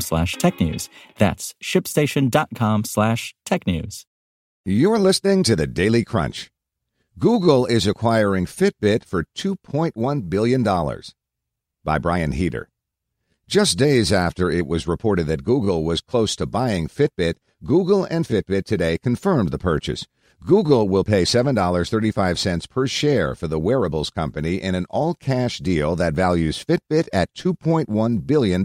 [0.00, 0.88] slash tech news.
[1.18, 4.06] That's shipstation.com slash tech news.
[4.64, 6.50] You're listening to the Daily Crunch.
[7.18, 10.62] Google is acquiring Fitbit for $2.1 billion.
[11.84, 12.68] By Brian Heater.
[13.46, 18.24] Just days after it was reported that Google was close to buying Fitbit, Google and
[18.24, 20.06] Fitbit today confirmed the purchase.
[20.46, 25.94] Google will pay $7.35 per share for the wearables company in an all cash deal
[25.96, 28.62] that values Fitbit at $2.1 billion.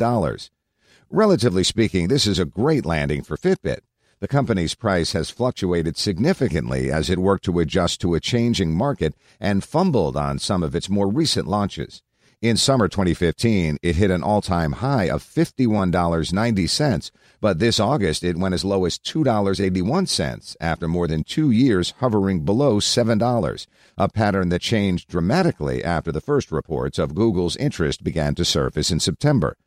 [1.11, 3.79] Relatively speaking, this is a great landing for Fitbit.
[4.19, 9.15] The company's price has fluctuated significantly as it worked to adjust to a changing market
[9.39, 12.03] and fumbled on some of its more recent launches.
[12.43, 18.37] In summer 2015, it hit an all time high of $51.90, but this August it
[18.37, 24.49] went as low as $2.81 after more than two years hovering below $7, a pattern
[24.49, 29.57] that changed dramatically after the first reports of Google's interest began to surface in September.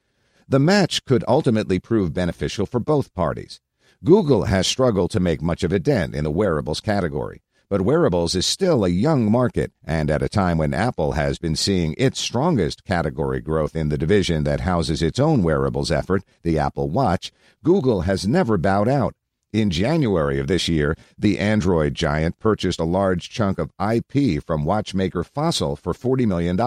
[0.52, 3.58] The match could ultimately prove beneficial for both parties.
[4.04, 8.34] Google has struggled to make much of a dent in the wearables category, but wearables
[8.34, 12.20] is still a young market, and at a time when Apple has been seeing its
[12.20, 17.32] strongest category growth in the division that houses its own wearables effort, the Apple Watch,
[17.64, 19.14] Google has never bowed out.
[19.52, 24.64] In January of this year, the Android giant purchased a large chunk of IP from
[24.64, 26.58] watchmaker Fossil for $40 million,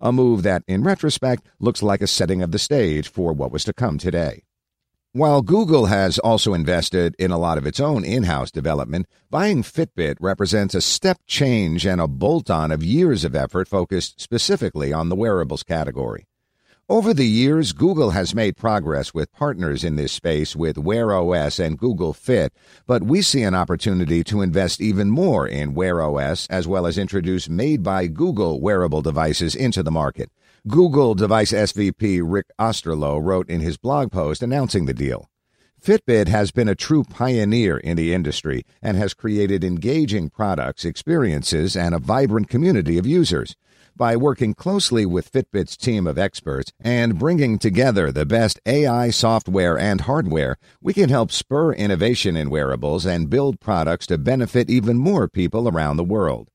[0.00, 3.64] a move that, in retrospect, looks like a setting of the stage for what was
[3.64, 4.44] to come today.
[5.10, 9.64] While Google has also invested in a lot of its own in house development, buying
[9.64, 14.92] Fitbit represents a step change and a bolt on of years of effort focused specifically
[14.92, 16.28] on the wearables category.
[16.92, 21.58] Over the years, Google has made progress with partners in this space with Wear OS
[21.58, 22.52] and Google Fit,
[22.86, 26.98] but we see an opportunity to invest even more in Wear OS as well as
[26.98, 30.30] introduce made by Google wearable devices into the market.
[30.68, 35.30] Google device SVP Rick Osterloh wrote in his blog post announcing the deal.
[35.82, 41.74] Fitbit has been a true pioneer in the industry and has created engaging products, experiences,
[41.74, 43.56] and a vibrant community of users.
[43.94, 49.78] By working closely with Fitbit's team of experts and bringing together the best AI software
[49.78, 54.96] and hardware, we can help spur innovation in wearables and build products to benefit even
[54.96, 56.48] more people around the world.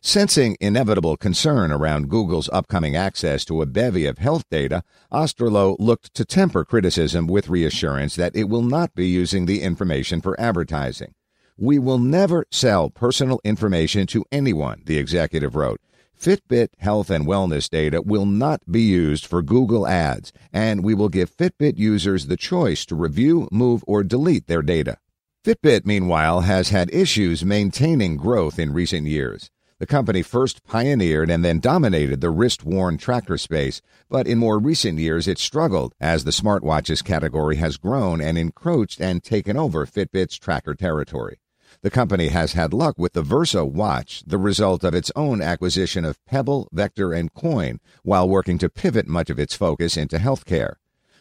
[0.00, 6.14] Sensing inevitable concern around Google's upcoming access to a bevy of health data, Osterloh looked
[6.14, 11.12] to temper criticism with reassurance that it will not be using the information for advertising.
[11.58, 15.82] We will never sell personal information to anyone, the executive wrote.
[16.20, 21.08] Fitbit health and wellness data will not be used for Google ads, and we will
[21.08, 24.98] give Fitbit users the choice to review, move, or delete their data.
[25.46, 29.50] Fitbit, meanwhile, has had issues maintaining growth in recent years.
[29.78, 33.80] The company first pioneered and then dominated the wrist worn tracker space,
[34.10, 39.00] but in more recent years it struggled as the smartwatches category has grown and encroached
[39.00, 41.38] and taken over Fitbit's tracker territory.
[41.82, 46.04] The company has had luck with the Versa watch, the result of its own acquisition
[46.04, 50.74] of Pebble, Vector, and Coin, while working to pivot much of its focus into healthcare.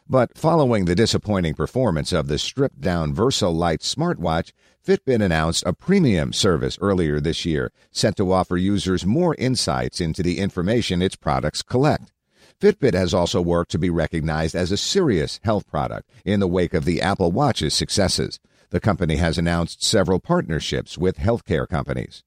[0.10, 4.52] But following the disappointing performance of the stripped down Versa Lite smartwatch,
[4.86, 10.22] Fitbit announced a premium service earlier this year set to offer users more insights into
[10.22, 12.12] the information its products collect.
[12.60, 16.74] Fitbit has also worked to be recognized as a serious health product in the wake
[16.74, 18.42] of the Apple Watch's successes.
[18.72, 22.24] The company has announced several partnerships with healthcare companies.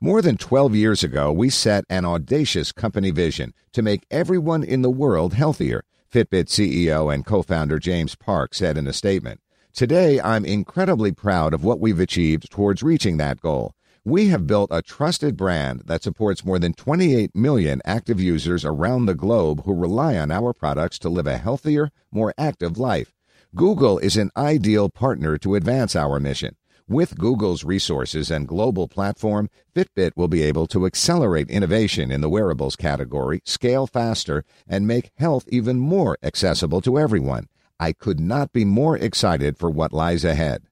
[0.00, 4.82] More than 12 years ago, we set an audacious company vision to make everyone in
[4.82, 9.40] the world healthier Fitbit CEO and co founder James Park said in a statement.
[9.72, 13.74] Today, I'm incredibly proud of what we've achieved towards reaching that goal.
[14.04, 19.06] We have built a trusted brand that supports more than 28 million active users around
[19.06, 23.15] the globe who rely on our products to live a healthier, more active life.
[23.56, 26.56] Google is an ideal partner to advance our mission.
[26.86, 32.28] With Google's resources and global platform, Fitbit will be able to accelerate innovation in the
[32.28, 37.48] wearables category, scale faster, and make health even more accessible to everyone.
[37.80, 40.64] I could not be more excited for what lies ahead.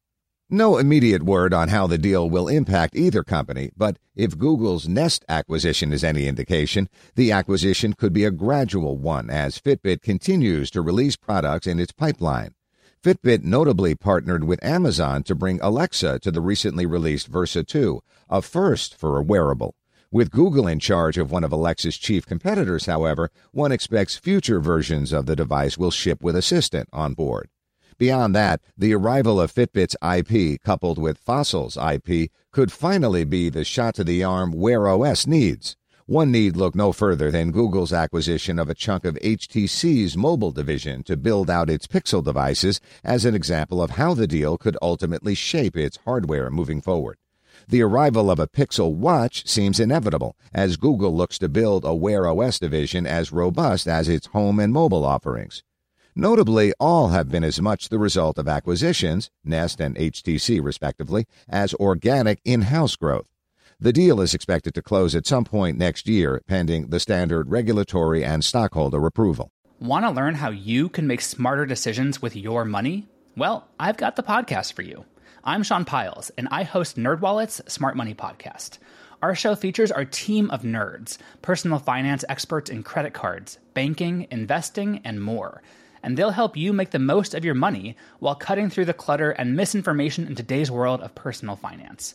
[0.50, 5.24] No immediate word on how the deal will impact either company, but if Google's Nest
[5.26, 10.82] acquisition is any indication, the acquisition could be a gradual one as Fitbit continues to
[10.82, 12.53] release products in its pipeline.
[13.04, 18.40] Fitbit notably partnered with Amazon to bring Alexa to the recently released Versa 2, a
[18.40, 19.74] first for a wearable.
[20.10, 25.12] With Google in charge of one of Alexa's chief competitors, however, one expects future versions
[25.12, 27.50] of the device will ship with Assistant on board.
[27.98, 33.64] Beyond that, the arrival of Fitbit's IP coupled with Fossil's IP could finally be the
[33.64, 35.76] shot to the arm Wear OS needs.
[36.06, 41.02] One need look no further than Google's acquisition of a chunk of HTC's mobile division
[41.04, 45.34] to build out its Pixel devices as an example of how the deal could ultimately
[45.34, 47.16] shape its hardware moving forward.
[47.68, 52.28] The arrival of a Pixel Watch seems inevitable as Google looks to build a Wear
[52.28, 55.62] OS division as robust as its home and mobile offerings.
[56.14, 61.72] Notably, all have been as much the result of acquisitions, Nest and HTC respectively, as
[61.72, 63.33] organic in house growth.
[63.84, 68.24] The deal is expected to close at some point next year, pending the standard regulatory
[68.24, 69.52] and stockholder approval.
[69.78, 73.06] Want to learn how you can make smarter decisions with your money?
[73.36, 75.04] Well, I've got the podcast for you.
[75.44, 78.78] I'm Sean Pyles, and I host NerdWallet's Smart Money Podcast.
[79.20, 85.02] Our show features our team of nerds, personal finance experts in credit cards, banking, investing,
[85.04, 85.60] and more–
[86.04, 89.30] and they'll help you make the most of your money while cutting through the clutter
[89.30, 92.14] and misinformation in today's world of personal finance.